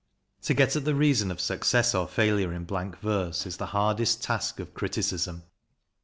To 0.41 0.55
get 0.55 0.75
at 0.75 0.83
the 0.83 0.95
reason 0.95 1.29
of 1.29 1.39
success 1.39 1.93
or 1.93 2.07
failure 2.07 2.51
in 2.51 2.63
blank 2.65 2.97
verse 3.01 3.45
is 3.45 3.57
the 3.57 3.67
hardest 3.67 4.23
task 4.23 4.59
of 4.59 4.73
criticism. 4.73 5.43